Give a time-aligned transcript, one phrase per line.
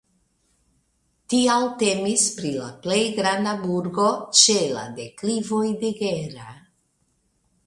[1.33, 4.09] Tial temis pri la plej granda burgo
[4.41, 6.53] ĉe la deklivoj de Gera.